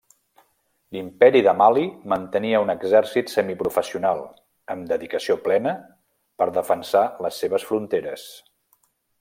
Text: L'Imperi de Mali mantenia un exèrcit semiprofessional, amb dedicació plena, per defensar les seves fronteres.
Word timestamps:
L'Imperi 0.95 1.41
de 1.47 1.51
Mali 1.59 1.83
mantenia 2.13 2.61
un 2.63 2.73
exèrcit 2.75 3.29
semiprofessional, 3.33 4.23
amb 4.77 4.89
dedicació 4.95 5.39
plena, 5.47 5.77
per 6.43 6.51
defensar 6.59 7.07
les 7.27 7.43
seves 7.45 7.69
fronteres. 7.73 8.29